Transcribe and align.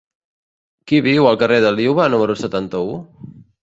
Qui 0.91 1.03
viu 1.09 1.29
al 1.33 1.39
carrer 1.45 1.61
de 1.69 1.75
Liuva 1.79 2.11
número 2.17 2.41
setanta-u? 2.45 3.03